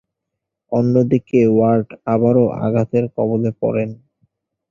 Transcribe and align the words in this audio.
অন্যদিকে 0.71 1.39
ওয়ার্ড 1.47 1.87
আবারও 2.13 2.45
আঘাতের 2.65 3.05
কবলে 3.15 3.51
পড়েন। 3.61 3.89